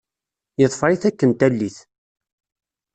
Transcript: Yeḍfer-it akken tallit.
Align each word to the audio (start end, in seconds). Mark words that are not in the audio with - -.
Yeḍfer-it 0.61 1.03
akken 1.09 1.31
tallit. 1.39 1.77